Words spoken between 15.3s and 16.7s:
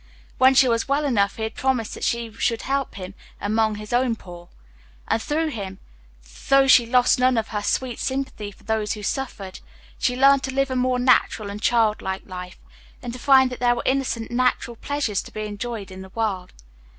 be enjoyed in the world.